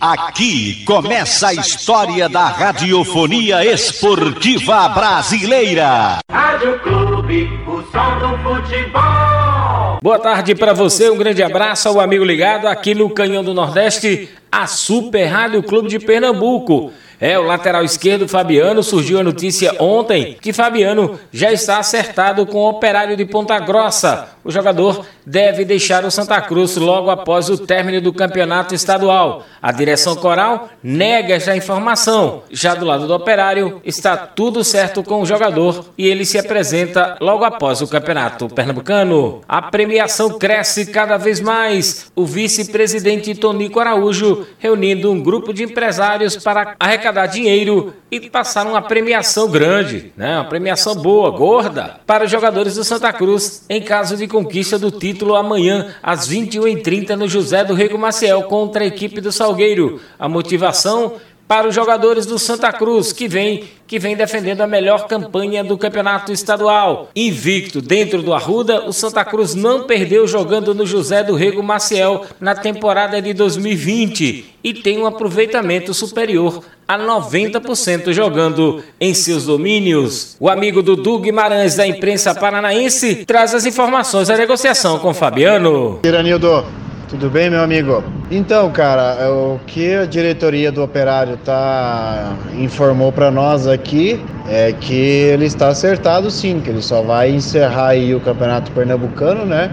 Aqui 0.00 0.82
começa 0.86 1.48
a 1.48 1.52
história 1.52 2.26
da 2.26 2.46
radiofonia 2.46 3.62
esportiva 3.62 4.88
brasileira. 4.88 6.20
Rádio 6.32 6.80
Clube, 6.80 7.50
o 7.66 7.82
som 7.82 8.18
do 8.18 8.38
futebol. 8.38 9.98
Boa 10.02 10.18
tarde 10.18 10.54
para 10.54 10.72
você, 10.72 11.10
um 11.10 11.18
grande 11.18 11.42
abraço 11.42 11.86
ao 11.86 12.00
amigo 12.00 12.24
ligado 12.24 12.66
aqui 12.66 12.94
no 12.94 13.10
Canhão 13.10 13.44
do 13.44 13.52
Nordeste, 13.52 14.30
a 14.50 14.66
Super 14.66 15.26
Rádio 15.26 15.62
Clube 15.62 15.90
de 15.90 15.98
Pernambuco. 15.98 16.90
É, 17.20 17.38
o 17.38 17.42
lateral 17.42 17.84
esquerdo 17.84 18.26
Fabiano 18.26 18.82
surgiu 18.82 19.20
a 19.20 19.22
notícia 19.22 19.74
ontem 19.78 20.38
que 20.40 20.54
Fabiano 20.54 21.20
já 21.30 21.52
está 21.52 21.78
acertado 21.78 22.46
com 22.46 22.58
o 22.58 22.70
operário 22.70 23.14
de 23.14 23.26
Ponta 23.26 23.58
Grossa. 23.58 24.28
O 24.42 24.50
jogador 24.50 25.04
deve 25.26 25.66
deixar 25.66 26.02
o 26.06 26.10
Santa 26.10 26.40
Cruz 26.40 26.76
logo 26.76 27.10
após 27.10 27.50
o 27.50 27.58
término 27.58 28.00
do 28.00 28.10
campeonato 28.10 28.74
estadual. 28.74 29.44
A 29.60 29.70
direção 29.70 30.16
coral 30.16 30.70
nega 30.82 31.34
essa 31.34 31.54
informação. 31.54 32.42
Já 32.50 32.74
do 32.74 32.86
lado 32.86 33.06
do 33.06 33.12
operário, 33.12 33.82
está 33.84 34.16
tudo 34.16 34.64
certo 34.64 35.02
com 35.02 35.20
o 35.20 35.26
jogador 35.26 35.90
e 35.98 36.06
ele 36.06 36.24
se 36.24 36.38
apresenta 36.38 37.18
logo 37.20 37.44
após 37.44 37.82
o 37.82 37.86
campeonato 37.86 38.48
pernambucano. 38.48 39.42
A 39.46 39.60
premiação 39.60 40.38
cresce 40.38 40.86
cada 40.86 41.18
vez 41.18 41.38
mais. 41.38 42.10
O 42.16 42.24
vice-presidente 42.24 43.34
Tonico 43.34 43.78
Araújo 43.78 44.46
reunindo 44.58 45.12
um 45.12 45.20
grupo 45.20 45.52
de 45.52 45.64
empresários 45.64 46.36
para 46.36 46.74
arrecadar 46.80 47.09
arrecadar 47.10 47.26
dinheiro 47.26 47.92
e 48.10 48.20
passar 48.20 48.66
uma 48.66 48.80
premiação 48.80 49.48
grande, 49.48 50.12
né? 50.16 50.36
uma 50.36 50.44
premiação 50.44 50.94
boa, 50.94 51.30
gorda, 51.30 52.00
para 52.06 52.24
os 52.24 52.30
jogadores 52.30 52.76
do 52.76 52.84
Santa 52.84 53.12
Cruz 53.12 53.64
em 53.68 53.82
caso 53.82 54.16
de 54.16 54.26
conquista 54.26 54.78
do 54.78 54.90
título 54.90 55.34
amanhã 55.34 55.94
às 56.02 56.28
21h30 56.28 57.10
no 57.10 57.28
José 57.28 57.64
do 57.64 57.74
Rego 57.74 57.98
Maciel 57.98 58.44
contra 58.44 58.84
a 58.84 58.86
equipe 58.86 59.20
do 59.20 59.32
Salgueiro. 59.32 60.00
A 60.18 60.28
motivação 60.28 61.14
para 61.50 61.66
os 61.66 61.74
jogadores 61.74 62.26
do 62.26 62.38
Santa 62.38 62.72
Cruz, 62.72 63.12
que 63.12 63.26
vem, 63.26 63.64
que 63.84 63.98
vem 63.98 64.14
defendendo 64.14 64.60
a 64.60 64.68
melhor 64.68 65.08
campanha 65.08 65.64
do 65.64 65.76
campeonato 65.76 66.30
estadual. 66.30 67.10
Invicto 67.16 67.82
dentro 67.82 68.22
do 68.22 68.32
Arruda, 68.32 68.86
o 68.86 68.92
Santa 68.92 69.24
Cruz 69.24 69.52
não 69.52 69.82
perdeu 69.82 70.28
jogando 70.28 70.72
no 70.72 70.86
José 70.86 71.24
do 71.24 71.34
Rego 71.34 71.60
Maciel 71.60 72.24
na 72.38 72.54
temporada 72.54 73.20
de 73.20 73.34
2020 73.34 74.58
e 74.62 74.74
tem 74.74 75.00
um 75.00 75.06
aproveitamento 75.06 75.92
superior 75.92 76.62
a 76.90 76.98
90% 76.98 78.12
jogando 78.12 78.82
em 79.00 79.14
seus 79.14 79.46
domínios. 79.46 80.36
O 80.40 80.48
amigo 80.48 80.82
Dudu 80.82 81.20
Guimarães 81.20 81.76
da 81.76 81.86
imprensa 81.86 82.34
paranaense 82.34 83.24
traz 83.24 83.54
as 83.54 83.64
informações 83.64 84.26
da 84.26 84.36
negociação 84.36 84.98
com 84.98 85.14
Fabiano. 85.14 86.00
Iranildo, 86.02 86.64
tudo 87.08 87.30
bem, 87.30 87.48
meu 87.48 87.62
amigo? 87.62 88.02
Então, 88.28 88.72
cara, 88.72 89.18
é 89.20 89.28
o 89.28 89.60
que 89.68 89.94
a 89.94 90.04
diretoria 90.04 90.72
do 90.72 90.82
Operário 90.82 91.36
tá 91.36 92.36
informou 92.58 93.12
para 93.12 93.30
nós 93.30 93.68
aqui 93.68 94.20
é 94.48 94.72
que 94.72 94.94
ele 94.94 95.44
está 95.44 95.68
acertado 95.68 96.28
sim, 96.28 96.60
que 96.60 96.70
ele 96.70 96.82
só 96.82 97.02
vai 97.02 97.30
encerrar 97.30 97.90
aí 97.90 98.12
o 98.16 98.20
Campeonato 98.20 98.72
Pernambucano, 98.72 99.46
né? 99.46 99.70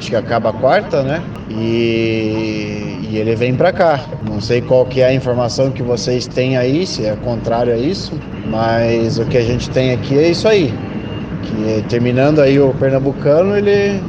Acho 0.00 0.08
que 0.08 0.16
acaba 0.16 0.48
a 0.48 0.52
quarta, 0.54 1.02
né? 1.02 1.22
E, 1.50 3.00
e 3.02 3.18
ele 3.18 3.36
vem 3.36 3.54
para 3.54 3.70
cá. 3.70 4.00
Não 4.26 4.40
sei 4.40 4.62
qual 4.62 4.86
que 4.86 5.02
é 5.02 5.08
a 5.08 5.12
informação 5.12 5.70
que 5.70 5.82
vocês 5.82 6.26
têm 6.26 6.56
aí, 6.56 6.86
se 6.86 7.04
é 7.04 7.14
contrário 7.16 7.74
a 7.74 7.76
isso, 7.76 8.18
mas 8.46 9.18
o 9.18 9.26
que 9.26 9.36
a 9.36 9.42
gente 9.42 9.68
tem 9.68 9.92
aqui 9.92 10.16
é 10.16 10.30
isso 10.30 10.48
aí. 10.48 10.72
Que 11.42 11.84
terminando 11.86 12.40
aí 12.40 12.58
o 12.58 12.72
Pernambucano, 12.72 13.54
ele 13.54 14.00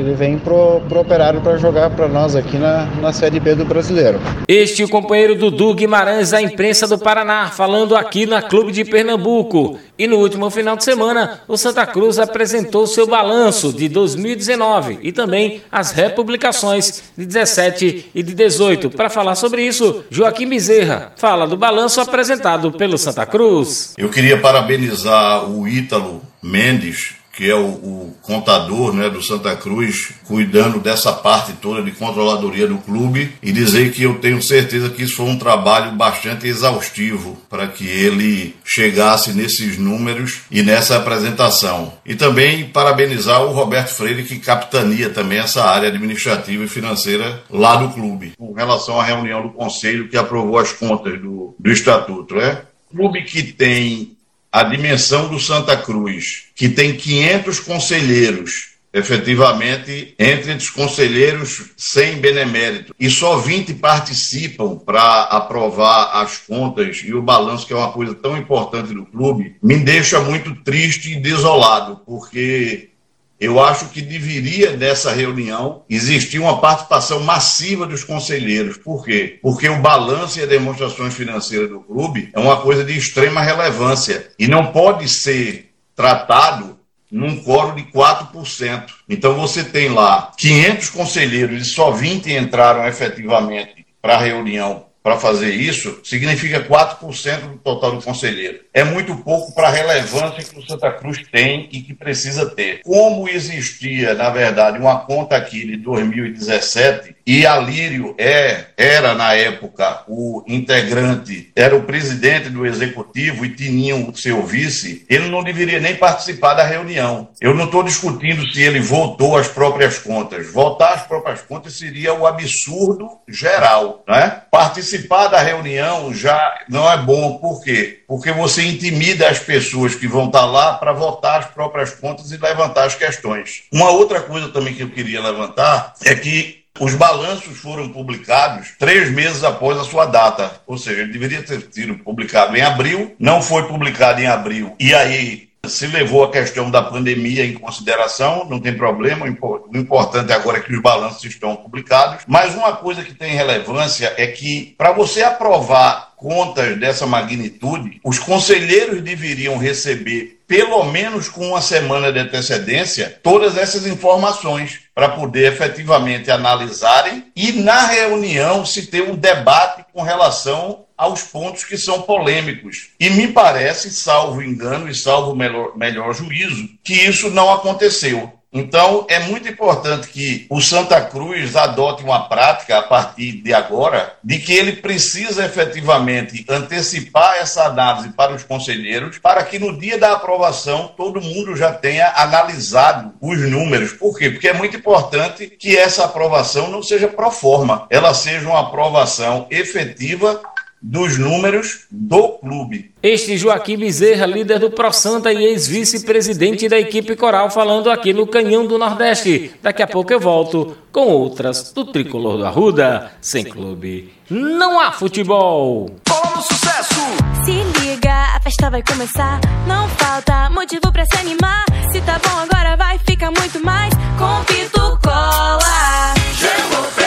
ele 0.00 0.14
vem 0.14 0.38
pro, 0.38 0.80
pro 0.88 1.00
operário 1.00 1.40
para 1.40 1.56
jogar 1.56 1.90
para 1.90 2.08
nós 2.08 2.34
aqui 2.34 2.56
na, 2.56 2.86
na 3.00 3.12
Série 3.12 3.38
B 3.38 3.54
do 3.54 3.64
Brasileiro. 3.64 4.20
Este 4.48 4.82
é 4.82 4.84
o 4.84 4.88
companheiro 4.88 5.34
Dudu 5.34 5.74
Guimarães 5.74 6.30
da 6.30 6.42
imprensa 6.42 6.86
do 6.86 6.98
Paraná, 6.98 7.50
falando 7.50 7.96
aqui 7.96 8.26
na 8.26 8.42
Clube 8.42 8.72
de 8.72 8.84
Pernambuco. 8.84 9.78
E 9.96 10.06
no 10.06 10.16
último 10.16 10.50
final 10.50 10.76
de 10.76 10.82
semana, 10.82 11.40
o 11.46 11.56
Santa 11.56 11.86
Cruz 11.86 12.18
apresentou 12.18 12.86
seu 12.86 13.06
balanço 13.06 13.72
de 13.72 13.88
2019 13.88 14.98
e 15.02 15.12
também 15.12 15.62
as 15.70 15.92
republicações 15.92 17.04
de 17.16 17.24
17 17.24 18.10
e 18.14 18.22
de 18.22 18.34
18. 18.34 18.90
Para 18.90 19.08
falar 19.08 19.36
sobre 19.36 19.62
isso, 19.62 20.04
Joaquim 20.10 20.48
Bezerra 20.48 21.12
fala 21.16 21.46
do 21.46 21.56
balanço 21.56 22.00
apresentado 22.00 22.72
pelo 22.72 22.98
Santa 22.98 23.24
Cruz. 23.24 23.94
Eu 23.96 24.08
queria 24.08 24.36
parabenizar 24.36 25.48
o 25.48 25.68
Ítalo 25.68 26.20
Mendes 26.42 27.23
que 27.36 27.50
é 27.50 27.54
o, 27.54 27.66
o, 27.66 28.16
contador 28.22 28.94
né, 28.94 29.10
do 29.10 29.22
Santa 29.22 29.54
Cruz, 29.56 30.12
cuidando 30.26 30.78
dessa 30.80 31.12
parte 31.12 31.52
toda 31.54 31.82
de 31.82 31.90
controladoria 31.90 32.66
do 32.66 32.78
clube, 32.78 33.32
e 33.42 33.52
dizer 33.52 33.92
que 33.92 34.02
eu 34.02 34.18
tenho 34.18 34.40
certeza 34.40 34.90
que 34.90 35.02
isso 35.02 35.16
foi 35.16 35.26
um 35.26 35.38
trabalho 35.38 35.92
bastante 35.92 36.46
exaustivo 36.46 37.36
para 37.50 37.66
que 37.66 37.86
ele 37.86 38.54
chegasse 38.64 39.32
nesses 39.32 39.76
números 39.78 40.42
e 40.50 40.62
nessa 40.62 40.96
apresentação. 40.96 41.92
E 42.06 42.14
também 42.14 42.64
parabenizar 42.64 43.44
o 43.44 43.52
Roberto 43.52 43.88
Freire, 43.88 44.22
que 44.22 44.38
capitania 44.38 45.10
também 45.10 45.38
essa 45.38 45.64
área 45.64 45.88
administrativa 45.88 46.64
e 46.64 46.68
financeira 46.68 47.42
lá 47.50 47.76
do 47.76 47.90
clube, 47.90 48.32
com 48.38 48.52
relação 48.52 49.00
à 49.00 49.04
reunião 49.04 49.42
do 49.42 49.50
conselho 49.50 50.08
que 50.08 50.16
aprovou 50.16 50.58
as 50.58 50.72
contas 50.72 51.20
do, 51.20 51.54
do 51.58 51.70
estatuto. 51.70 52.36
Né? 52.36 52.62
Clube 52.90 53.22
que 53.22 53.42
tem 53.42 54.13
a 54.54 54.62
dimensão 54.62 55.26
do 55.26 55.40
Santa 55.40 55.76
Cruz, 55.76 56.44
que 56.54 56.68
tem 56.68 56.94
500 56.94 57.58
conselheiros, 57.58 58.68
efetivamente, 58.92 60.14
entre 60.16 60.52
os 60.52 60.70
conselheiros 60.70 61.72
sem 61.76 62.18
benemérito, 62.18 62.94
e 62.96 63.10
só 63.10 63.36
20 63.38 63.74
participam 63.74 64.76
para 64.76 65.22
aprovar 65.22 66.22
as 66.22 66.38
contas 66.38 67.02
e 67.04 67.12
o 67.12 67.20
balanço, 67.20 67.66
que 67.66 67.72
é 67.72 67.76
uma 67.76 67.90
coisa 67.90 68.14
tão 68.14 68.36
importante 68.36 68.94
do 68.94 69.04
clube, 69.04 69.56
me 69.60 69.76
deixa 69.78 70.20
muito 70.20 70.54
triste 70.62 71.14
e 71.14 71.20
desolado, 71.20 72.02
porque 72.06 72.90
eu 73.38 73.62
acho 73.62 73.88
que 73.88 74.00
deveria, 74.00 74.76
nessa 74.76 75.12
reunião, 75.12 75.84
existir 75.90 76.38
uma 76.38 76.60
participação 76.60 77.20
massiva 77.20 77.86
dos 77.86 78.04
conselheiros. 78.04 78.76
Por 78.76 79.04
quê? 79.04 79.38
Porque 79.42 79.68
o 79.68 79.80
balanço 79.80 80.38
e 80.38 80.42
as 80.42 80.48
demonstrações 80.48 81.14
financeiras 81.14 81.68
do 81.68 81.80
clube 81.80 82.30
é 82.32 82.38
uma 82.38 82.60
coisa 82.60 82.84
de 82.84 82.96
extrema 82.96 83.42
relevância 83.42 84.30
e 84.38 84.46
não 84.46 84.72
pode 84.72 85.08
ser 85.08 85.72
tratado 85.94 86.78
num 87.10 87.42
quórum 87.42 87.74
de 87.74 87.82
4%. 87.84 88.86
Então 89.08 89.34
você 89.34 89.62
tem 89.62 89.88
lá 89.88 90.32
500 90.36 90.90
conselheiros 90.90 91.62
e 91.62 91.70
só 91.70 91.90
20 91.90 92.32
entraram 92.32 92.86
efetivamente 92.86 93.86
para 94.00 94.14
a 94.14 94.20
reunião 94.20 94.86
para 95.04 95.18
fazer 95.18 95.50
isso, 95.50 96.00
significa 96.02 96.64
4% 96.64 97.40
do 97.42 97.58
total 97.58 97.96
do 97.96 98.02
conselheiro. 98.02 98.60
É 98.72 98.82
muito 98.82 99.14
pouco 99.16 99.54
para 99.54 99.68
a 99.68 99.70
relevância 99.70 100.42
que 100.42 100.58
o 100.58 100.66
Santa 100.66 100.90
Cruz 100.92 101.22
tem 101.30 101.68
e 101.70 101.82
que 101.82 101.92
precisa 101.92 102.46
ter. 102.46 102.80
Como 102.82 103.28
existia, 103.28 104.14
na 104.14 104.30
verdade, 104.30 104.78
uma 104.78 105.00
conta 105.00 105.36
aqui 105.36 105.66
de 105.66 105.76
2017 105.76 107.16
e 107.26 107.46
Alírio 107.46 108.14
é, 108.16 108.64
era, 108.78 109.14
na 109.14 109.34
época, 109.34 110.04
o 110.08 110.42
integrante, 110.46 111.52
era 111.54 111.76
o 111.76 111.82
presidente 111.82 112.48
do 112.48 112.64
executivo 112.64 113.44
e 113.44 113.54
Tininho, 113.54 114.08
o 114.08 114.16
seu 114.16 114.42
vice, 114.42 115.04
ele 115.10 115.28
não 115.28 115.44
deveria 115.44 115.80
nem 115.80 115.96
participar 115.96 116.54
da 116.54 116.64
reunião. 116.64 117.28
Eu 117.42 117.52
não 117.54 117.66
estou 117.66 117.82
discutindo 117.82 118.46
se 118.50 118.62
ele 118.62 118.80
voltou 118.80 119.36
às 119.36 119.48
próprias 119.48 119.98
contas. 119.98 120.50
Voltar 120.50 120.94
às 120.94 121.02
próprias 121.06 121.42
contas 121.42 121.74
seria 121.74 122.14
o 122.14 122.26
absurdo 122.26 123.10
geral, 123.28 124.02
né? 124.08 124.42
Participar 124.50 124.93
participar 124.94 125.28
da 125.28 125.40
reunião 125.40 126.14
já 126.14 126.64
não 126.68 126.90
é 126.90 126.96
bom. 126.96 127.38
Por 127.38 127.62
quê? 127.62 128.00
Porque 128.06 128.30
você 128.32 128.62
intimida 128.62 129.28
as 129.28 129.38
pessoas 129.38 129.94
que 129.94 130.06
vão 130.06 130.26
estar 130.26 130.44
lá 130.46 130.74
para 130.74 130.92
votar 130.92 131.40
as 131.40 131.46
próprias 131.46 131.92
contas 131.92 132.30
e 132.30 132.36
levantar 132.36 132.84
as 132.84 132.94
questões. 132.94 133.64
Uma 133.72 133.90
outra 133.90 134.20
coisa 134.20 134.48
também 134.48 134.74
que 134.74 134.82
eu 134.82 134.90
queria 134.90 135.20
levantar 135.20 135.94
é 136.04 136.14
que 136.14 136.62
os 136.78 136.94
balanços 136.94 137.58
foram 137.58 137.88
publicados 137.88 138.72
três 138.78 139.10
meses 139.10 139.44
após 139.44 139.78
a 139.78 139.84
sua 139.84 140.06
data, 140.06 140.60
ou 140.66 140.76
seja, 140.76 141.02
ele 141.02 141.12
deveria 141.12 141.42
ter 141.42 141.68
sido 141.70 141.94
publicado 141.98 142.56
em 142.56 142.62
abril, 142.62 143.14
não 143.18 143.40
foi 143.40 143.68
publicado 143.68 144.20
em 144.20 144.26
abril, 144.26 144.74
e 144.80 144.92
aí 144.92 145.48
se 145.68 145.86
levou 145.86 146.24
a 146.24 146.30
questão 146.30 146.70
da 146.70 146.82
pandemia 146.82 147.44
em 147.44 147.54
consideração, 147.54 148.46
não 148.48 148.60
tem 148.60 148.76
problema, 148.76 149.26
o 149.26 149.76
importante 149.76 150.32
agora 150.32 150.58
é 150.58 150.60
que 150.60 150.72
os 150.72 150.80
balanços 150.80 151.24
estão 151.24 151.56
publicados. 151.56 152.24
Mas 152.26 152.54
uma 152.54 152.72
coisa 152.72 153.02
que 153.02 153.14
tem 153.14 153.34
relevância 153.34 154.12
é 154.16 154.26
que, 154.26 154.74
para 154.76 154.92
você 154.92 155.22
aprovar 155.22 156.12
contas 156.16 156.78
dessa 156.78 157.06
magnitude, 157.06 158.00
os 158.02 158.18
conselheiros 158.18 159.02
deveriam 159.02 159.58
receber, 159.58 160.40
pelo 160.46 160.84
menos 160.84 161.28
com 161.28 161.48
uma 161.48 161.60
semana 161.60 162.10
de 162.10 162.18
antecedência, 162.18 163.18
todas 163.22 163.58
essas 163.58 163.86
informações 163.86 164.80
para 164.94 165.10
poder 165.10 165.52
efetivamente 165.52 166.30
analisarem 166.30 167.24
e, 167.36 167.52
na 167.52 167.86
reunião, 167.86 168.64
se 168.64 168.86
ter 168.86 169.02
um 169.02 169.16
debate 169.16 169.84
com 169.92 170.02
relação 170.02 170.83
aos 170.96 171.22
pontos 171.22 171.64
que 171.64 171.76
são 171.76 172.02
polêmicos. 172.02 172.90
E 172.98 173.10
me 173.10 173.28
parece, 173.28 173.90
salvo 173.90 174.42
engano 174.42 174.88
e 174.88 174.94
salvo 174.94 175.34
melhor, 175.34 175.76
melhor 175.76 176.14
juízo, 176.14 176.68
que 176.82 176.94
isso 176.94 177.30
não 177.30 177.52
aconteceu. 177.52 178.32
Então, 178.56 179.04
é 179.10 179.18
muito 179.18 179.48
importante 179.48 180.06
que 180.06 180.46
o 180.48 180.60
Santa 180.60 181.00
Cruz 181.00 181.56
adote 181.56 182.04
uma 182.04 182.28
prática 182.28 182.78
a 182.78 182.82
partir 182.82 183.42
de 183.42 183.52
agora, 183.52 184.14
de 184.22 184.38
que 184.38 184.52
ele 184.52 184.74
precisa 184.76 185.44
efetivamente 185.44 186.46
antecipar 186.48 187.34
essa 187.34 187.64
análise 187.64 188.10
para 188.10 188.32
os 188.32 188.44
conselheiros, 188.44 189.18
para 189.18 189.42
que 189.42 189.58
no 189.58 189.76
dia 189.76 189.98
da 189.98 190.12
aprovação 190.12 190.86
todo 190.96 191.20
mundo 191.20 191.56
já 191.56 191.72
tenha 191.72 192.12
analisado 192.14 193.12
os 193.20 193.40
números. 193.40 193.92
Por 193.92 194.16
quê? 194.16 194.30
Porque 194.30 194.46
é 194.46 194.52
muito 194.52 194.76
importante 194.76 195.48
que 195.48 195.76
essa 195.76 196.04
aprovação 196.04 196.70
não 196.70 196.80
seja 196.80 197.08
pro 197.08 197.32
forma, 197.32 197.88
ela 197.90 198.14
seja 198.14 198.46
uma 198.46 198.60
aprovação 198.60 199.48
efetiva 199.50 200.40
dos 200.86 201.16
números 201.16 201.86
do 201.90 202.28
clube. 202.40 202.92
Este 203.02 203.38
Joaquim 203.38 203.78
Bezerra, 203.78 204.26
líder 204.26 204.58
do 204.58 204.70
Pro 204.70 204.92
Santa 204.92 205.32
e 205.32 205.42
ex-vice-presidente 205.42 206.68
da 206.68 206.78
equipe 206.78 207.16
coral, 207.16 207.50
falando 207.50 207.90
aqui 207.90 208.12
no 208.12 208.26
Canhão 208.26 208.66
do 208.66 208.76
Nordeste. 208.76 209.52
Daqui 209.62 209.82
a 209.82 209.86
pouco 209.86 210.12
eu 210.12 210.20
volto 210.20 210.76
com 210.92 211.06
outras 211.06 211.72
do 211.72 211.86
Tricolor 211.86 212.36
do 212.36 212.44
Arruda. 212.44 213.12
Sem 213.18 213.44
clube, 213.44 214.12
não 214.28 214.78
há 214.78 214.92
futebol. 214.92 215.90
Como 216.06 216.42
sucesso! 216.42 217.00
Se 217.46 217.80
liga, 217.80 218.12
a 218.36 218.40
festa 218.42 218.68
vai 218.68 218.82
começar. 218.82 219.40
Não 219.66 219.88
falta 219.88 220.50
motivo 220.50 220.92
pra 220.92 221.06
se 221.06 221.16
animar. 221.16 221.64
Se 221.92 222.00
tá 222.02 222.20
bom 222.22 222.40
agora, 222.40 222.76
vai 222.76 222.98
ficar 222.98 223.30
muito 223.30 223.58
mais. 223.64 223.92
Com 224.18 224.44
Pito 224.44 224.98
Cola. 225.02 226.14
Chegou, 226.34 227.03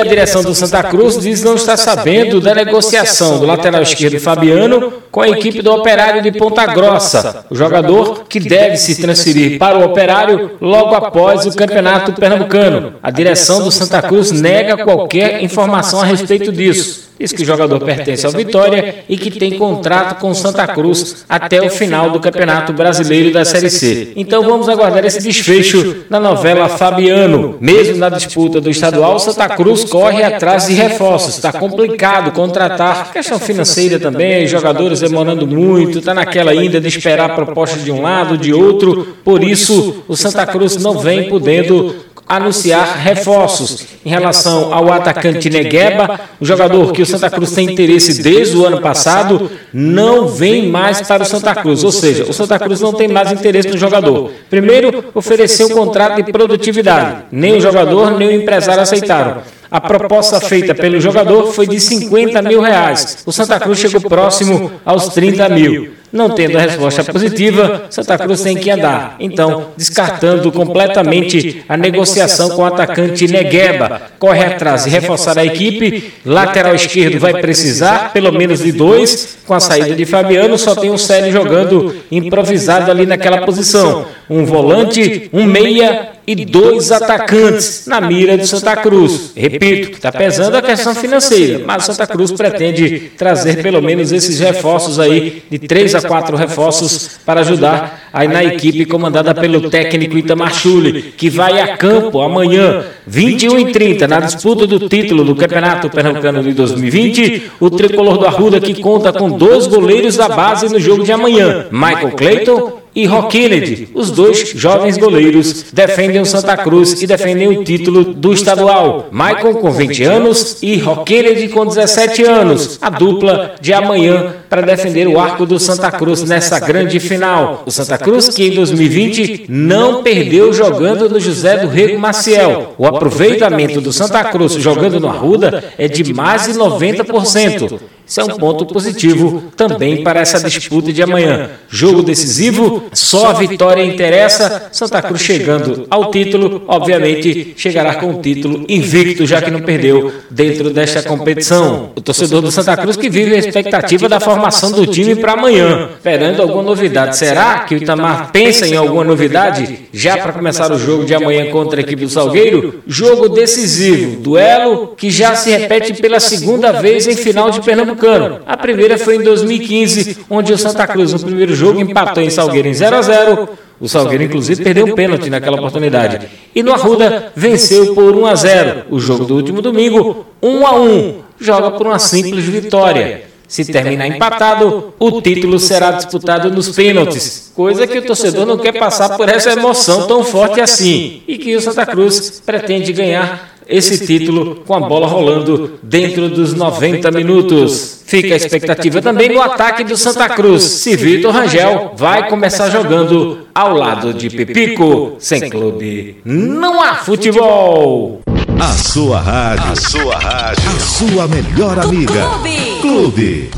a 0.00 0.04
direção 0.04 0.42
do 0.42 0.54
Santa 0.54 0.82
Cruz 0.84 1.18
diz 1.18 1.42
não 1.42 1.54
estar 1.54 1.76
sabendo 1.76 2.40
da 2.40 2.54
negociação 2.54 3.38
do 3.38 3.46
lateral 3.46 3.82
esquerdo 3.82 4.18
Fabiano 4.18 4.92
com 5.10 5.20
a 5.20 5.28
equipe 5.28 5.62
do 5.62 5.72
Operário 5.72 6.22
de 6.22 6.32
Ponta 6.32 6.66
Grossa, 6.66 7.44
o 7.50 7.54
jogador 7.54 8.24
que 8.28 8.40
deve 8.40 8.76
se 8.76 9.00
transferir 9.00 9.58
para 9.58 9.78
o 9.78 9.84
Operário 9.84 10.52
logo 10.60 10.94
após 10.94 11.46
o 11.46 11.54
Campeonato 11.54 12.12
Pernambucano. 12.12 12.94
A 13.02 13.10
direção 13.10 13.62
do 13.62 13.70
Santa 13.70 14.00
Cruz 14.02 14.30
nega 14.30 14.84
qualquer 14.84 15.42
informação 15.42 16.00
a 16.00 16.04
respeito 16.04 16.52
disso. 16.52 17.10
Diz 17.20 17.32
que 17.32 17.42
o 17.42 17.44
jogador 17.44 17.78
pertence 17.80 18.24
ao 18.24 18.32
Vitória 18.32 19.04
e 19.06 19.18
que 19.18 19.30
tem 19.30 19.58
contrato 19.58 20.18
com 20.18 20.30
o 20.30 20.34
Santa 20.34 20.66
Cruz 20.66 21.26
até 21.28 21.60
o 21.60 21.68
final 21.68 22.10
do 22.10 22.18
Campeonato 22.18 22.72
Brasileiro 22.72 23.30
da 23.30 23.44
Série 23.44 23.68
C. 23.68 24.12
Então 24.16 24.42
vamos 24.42 24.70
aguardar 24.70 25.04
esse 25.04 25.22
desfecho 25.22 25.96
na 26.08 26.18
novela 26.18 26.66
Fabiano. 26.66 27.58
Mesmo 27.60 27.98
na 27.98 28.08
disputa 28.08 28.58
do 28.58 28.70
estadual, 28.70 29.18
Santa 29.18 29.50
Cruz 29.50 29.84
corre 29.90 30.22
atrás 30.22 30.66
de 30.66 30.74
reforços. 30.74 31.34
Está 31.34 31.52
complicado 31.52 32.32
contratar. 32.32 33.12
Questão 33.12 33.38
financeira 33.38 33.98
também, 33.98 34.46
jogadores 34.46 35.00
demorando 35.00 35.46
muito, 35.46 35.98
está 35.98 36.14
naquela 36.14 36.52
ainda 36.52 36.80
de 36.80 36.88
esperar 36.88 37.34
propostas 37.34 37.84
de 37.84 37.90
um 37.90 38.02
lado, 38.02 38.38
de 38.38 38.52
outro. 38.52 39.16
Por 39.24 39.42
isso, 39.42 40.04
o 40.08 40.16
Santa 40.16 40.46
Cruz 40.46 40.76
não 40.76 40.98
vem 40.98 41.28
podendo 41.28 41.94
anunciar 42.30 42.96
reforços 42.98 43.84
em 44.06 44.08
relação 44.08 44.72
ao 44.72 44.92
atacante 44.92 45.50
Negueba, 45.50 46.20
o 46.40 46.46
jogador 46.46 46.92
que 46.92 47.02
o 47.02 47.06
Santa 47.06 47.28
Cruz 47.28 47.50
tem 47.50 47.72
interesse 47.72 48.22
desde 48.22 48.56
o 48.56 48.64
ano 48.64 48.80
passado, 48.80 49.50
não 49.74 50.28
vem 50.28 50.68
mais 50.68 51.02
para 51.02 51.24
o 51.24 51.26
Santa 51.26 51.52
Cruz, 51.56 51.82
ou 51.82 51.90
seja, 51.90 52.22
o 52.22 52.32
Santa 52.32 52.56
Cruz 52.56 52.80
não 52.80 52.92
tem 52.92 53.08
mais 53.08 53.32
interesse 53.32 53.68
no 53.68 53.76
jogador. 53.76 54.30
Primeiro, 54.48 55.06
ofereceu 55.12 55.66
um 55.66 55.70
contrato 55.70 56.22
de 56.22 56.30
produtividade, 56.30 57.24
nem 57.32 57.56
o 57.56 57.60
jogador 57.60 58.16
nem 58.16 58.28
o 58.28 58.42
empresário 58.42 58.80
aceitaram. 58.80 59.42
A 59.70 59.80
proposta 59.80 60.40
feita 60.40 60.74
pelo 60.74 61.00
jogador 61.00 61.52
foi 61.52 61.66
de 61.66 61.78
50 61.78 62.42
mil 62.42 62.60
reais. 62.60 63.22
O 63.24 63.30
Santa 63.30 63.60
Cruz 63.60 63.78
chegou 63.78 64.00
próximo 64.00 64.72
aos 64.84 65.08
30 65.10 65.48
mil. 65.48 65.92
Não 66.12 66.30
tendo 66.30 66.58
a 66.58 66.62
resposta 66.62 67.04
positiva, 67.04 67.84
Santa 67.88 68.18
Cruz 68.18 68.40
tem 68.40 68.56
que 68.56 68.68
andar. 68.68 69.14
Então, 69.20 69.68
descartando 69.76 70.50
completamente 70.50 71.64
a 71.68 71.76
negociação 71.76 72.50
com 72.50 72.62
o 72.62 72.64
atacante 72.64 73.28
Negueba. 73.28 74.02
Corre 74.18 74.44
atrás 74.44 74.86
e 74.86 74.90
reforçar 74.90 75.38
a 75.38 75.44
equipe. 75.44 76.14
Lateral 76.26 76.74
esquerdo 76.74 77.20
vai 77.20 77.40
precisar, 77.40 78.12
pelo 78.12 78.32
menos 78.32 78.60
de 78.64 78.72
dois. 78.72 79.38
Com 79.46 79.54
a 79.54 79.60
saída 79.60 79.94
de 79.94 80.04
Fabiano, 80.04 80.58
só 80.58 80.74
tem 80.74 80.90
o 80.90 80.98
Célio 80.98 81.32
jogando 81.32 81.94
improvisado 82.10 82.90
ali 82.90 83.06
naquela 83.06 83.42
posição. 83.42 84.06
Um 84.30 84.44
volante, 84.44 85.28
um 85.32 85.44
meia 85.44 86.10
e 86.24 86.44
dois 86.44 86.92
atacantes 86.92 87.86
na 87.88 88.00
mira 88.00 88.36
do 88.36 88.46
Santa 88.46 88.76
Cruz. 88.76 89.32
Repito, 89.34 89.90
está 89.90 90.12
pesando 90.12 90.56
a 90.56 90.62
questão 90.62 90.94
financeira, 90.94 91.60
mas 91.66 91.84
Santa 91.84 92.06
Cruz 92.06 92.30
pretende 92.30 93.10
trazer 93.18 93.60
pelo 93.60 93.82
menos 93.82 94.12
esses 94.12 94.38
reforços 94.38 95.00
aí, 95.00 95.42
de 95.50 95.58
três 95.58 95.92
a 95.96 96.02
quatro 96.02 96.36
reforços, 96.36 97.18
para 97.26 97.40
ajudar 97.40 98.08
aí 98.12 98.28
na 98.28 98.44
equipe 98.44 98.84
comandada 98.84 99.34
pelo 99.34 99.68
técnico 99.68 100.16
Itamar 100.16 100.54
Chuli, 100.54 101.02
que 101.16 101.28
vai 101.28 101.60
a 101.60 101.76
campo 101.76 102.20
amanhã, 102.20 102.84
21 103.08 103.58
e 103.58 103.72
30, 103.72 104.06
na 104.06 104.20
disputa 104.20 104.64
do 104.64 104.88
título 104.88 105.24
do 105.24 105.34
Campeonato 105.34 105.90
Pernambucano 105.90 106.42
de 106.44 106.52
2020. 106.52 107.50
O 107.58 107.68
tricolor 107.70 108.18
do 108.18 108.26
Arruda 108.26 108.60
que 108.60 108.80
conta 108.80 109.12
com 109.12 109.30
dois 109.30 109.66
goleiros 109.66 110.16
da 110.16 110.28
base 110.28 110.68
no 110.68 110.78
jogo 110.78 111.02
de 111.02 111.10
amanhã, 111.10 111.66
Michael 111.72 112.12
Clayton 112.12 112.79
e 112.94 113.06
Rock 113.06 113.38
Kennedy, 113.38 113.88
os 113.94 114.10
dois 114.10 114.50
jovens 114.50 114.96
goleiros, 114.96 115.66
defendem 115.72 116.20
o 116.20 116.26
Santa 116.26 116.56
Cruz 116.56 117.00
e 117.00 117.06
defendem 117.06 117.48
o 117.48 117.64
título 117.64 118.04
do 118.04 118.32
estadual. 118.32 119.08
Michael 119.12 119.54
com 119.56 119.70
20 119.70 120.02
anos 120.04 120.58
e 120.62 120.76
Rock 120.78 121.04
Kennedy 121.04 121.48
com 121.48 121.64
17 121.66 122.24
anos, 122.24 122.78
a 122.82 122.90
dupla 122.90 123.54
de 123.60 123.72
amanhã 123.72 124.34
para 124.48 124.62
defender 124.62 125.06
o 125.06 125.20
arco 125.20 125.46
do 125.46 125.60
Santa 125.60 125.90
Cruz 125.92 126.24
nessa 126.24 126.58
grande 126.58 126.98
final. 126.98 127.62
O 127.64 127.70
Santa 127.70 127.96
Cruz 127.96 128.28
que 128.30 128.48
em 128.48 128.54
2020 128.54 129.44
não 129.48 130.02
perdeu 130.02 130.52
jogando 130.52 131.08
no 131.08 131.20
José 131.20 131.58
do 131.58 131.68
Rego 131.68 131.98
Maciel. 131.98 132.74
O 132.76 132.86
aproveitamento 132.86 133.80
do 133.80 133.92
Santa 133.92 134.24
Cruz 134.24 134.54
jogando 134.54 134.98
no 134.98 135.08
Arruda 135.08 135.64
é 135.78 135.86
de 135.86 136.12
mais 136.12 136.46
de 136.46 136.54
90%. 136.54 137.80
Isso 138.10 138.20
é 138.20 138.24
um 138.24 138.36
ponto 138.38 138.66
positivo 138.66 139.44
também 139.56 140.02
para 140.02 140.18
essa 140.18 140.40
disputa 140.40 140.92
de 140.92 141.00
amanhã. 141.00 141.50
Jogo 141.68 142.02
decisivo, 142.02 142.79
só 142.92 143.30
a 143.30 143.32
vitória 143.32 143.84
interessa. 143.84 144.68
Santa 144.72 145.02
Cruz 145.02 145.20
chegando 145.20 145.86
ao 145.90 146.10
título, 146.10 146.62
obviamente 146.66 147.54
chegará 147.56 147.94
com 147.94 148.10
o 148.10 148.20
título 148.20 148.64
invicto, 148.68 149.26
já 149.26 149.40
que 149.40 149.50
não 149.50 149.60
perdeu 149.60 150.12
dentro 150.30 150.70
desta 150.70 151.02
competição. 151.02 151.90
O 151.94 152.00
torcedor 152.00 152.42
do 152.42 152.50
Santa 152.50 152.76
Cruz 152.76 152.96
que 152.96 153.08
vive 153.08 153.34
a 153.34 153.38
expectativa 153.38 154.08
da 154.08 154.20
formação 154.20 154.72
do 154.72 154.86
time 154.86 155.16
para 155.16 155.32
amanhã, 155.32 155.90
esperando 155.96 156.42
alguma 156.42 156.62
novidade. 156.62 157.16
Será 157.16 157.60
que 157.60 157.74
o 157.74 157.78
Itamar 157.78 158.30
pensa 158.32 158.66
em 158.66 158.76
alguma 158.76 159.04
novidade 159.04 159.88
já 159.92 160.16
para 160.16 160.32
começar 160.32 160.72
o 160.72 160.78
jogo 160.78 161.04
de 161.04 161.14
amanhã 161.14 161.50
contra 161.50 161.80
a 161.80 161.82
equipe 161.82 162.04
do 162.04 162.10
Salgueiro? 162.10 162.82
Jogo 162.86 163.28
decisivo, 163.28 164.20
duelo 164.20 164.94
que 164.96 165.10
já 165.10 165.34
se 165.34 165.50
repete 165.50 165.94
pela 165.94 166.20
segunda 166.20 166.72
vez 166.72 167.06
em 167.06 167.16
final 167.16 167.50
de 167.50 167.60
Pernambuco. 167.60 168.00
A 168.46 168.56
primeira 168.56 168.98
foi 168.98 169.16
em 169.16 169.22
2015, 169.22 170.18
onde 170.28 170.52
o 170.52 170.58
Santa 170.58 170.86
Cruz, 170.86 171.12
no 171.12 171.20
primeiro 171.20 171.54
jogo, 171.54 171.80
empatou 171.80 172.22
em 172.22 172.30
Salgueiro 172.30 172.68
em 172.70 172.74
0 172.74 172.96
a 172.96 173.02
0 173.02 173.48
O 173.80 173.88
Salgueiro, 173.88 174.24
inclusive, 174.24 174.62
perdeu 174.62 174.86
um 174.86 174.94
pênalti 174.94 175.28
naquela 175.28 175.56
oportunidade. 175.56 176.28
E 176.54 176.62
no 176.62 176.72
Arruda, 176.72 177.32
venceu 177.34 177.94
por 177.94 178.14
1 178.16 178.26
a 178.26 178.34
0 178.34 178.82
O 178.90 179.00
jogo 179.00 179.24
do 179.24 179.34
último 179.34 179.60
domingo, 179.60 180.26
1 180.42 180.66
a 180.66 180.80
1 180.80 181.14
Joga 181.40 181.70
por 181.72 181.86
uma 181.86 181.98
simples 181.98 182.44
vitória. 182.44 183.30
Se 183.48 183.64
terminar 183.64 184.06
empatado, 184.06 184.94
o 184.96 185.20
título 185.20 185.58
será 185.58 185.90
disputado 185.90 186.50
nos 186.50 186.68
pênaltis, 186.68 187.50
coisa 187.52 187.84
que 187.84 187.98
o 187.98 188.06
torcedor 188.06 188.46
não 188.46 188.56
quer 188.56 188.78
passar 188.78 189.16
por 189.16 189.28
essa 189.28 189.50
emoção 189.50 190.06
tão 190.06 190.22
forte 190.22 190.60
assim, 190.60 191.22
e 191.26 191.36
que 191.36 191.56
o 191.56 191.60
Santa 191.60 191.84
Cruz 191.84 192.40
pretende 192.46 192.92
ganhar 192.92 193.56
esse 193.70 194.04
título 194.04 194.56
com 194.66 194.74
a 194.74 194.80
bola 194.80 195.06
rolando 195.06 195.78
dentro 195.82 196.28
dos 196.28 196.52
90 196.54 197.10
minutos. 197.10 198.02
Fica 198.04 198.34
a 198.34 198.36
expectativa 198.36 199.00
também 199.00 199.32
no 199.32 199.40
ataque 199.40 199.84
do 199.84 199.96
Santa 199.96 200.28
Cruz, 200.30 200.62
se 200.62 200.96
Vitor 200.96 201.32
Rangel 201.32 201.92
vai 201.96 202.28
começar 202.28 202.68
jogando 202.68 203.46
ao 203.54 203.72
lado 203.72 204.12
de 204.12 204.28
Pepico. 204.28 205.14
Sem 205.18 205.48
clube, 205.48 206.16
não 206.24 206.82
há 206.82 206.96
futebol. 206.96 208.20
A 208.58 208.72
sua 208.72 209.20
rádio. 209.20 209.72
A 209.72 209.76
sua 209.76 210.18
rádio. 210.18 210.68
A 210.68 210.80
sua 210.80 211.28
melhor 211.28 211.78
amiga. 211.78 212.26
Clube. 212.28 212.80
Clube. 212.80 213.50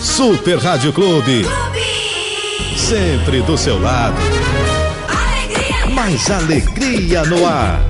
Super 0.00 0.58
Rádio 0.58 0.92
Clube. 0.92 1.44
Sempre 2.76 3.40
do 3.40 3.56
seu 3.56 3.80
lado. 3.80 4.14
Alegria. 5.08 5.94
Mais 5.94 6.30
alegria 6.30 7.24
no 7.24 7.46
ar. 7.46 7.80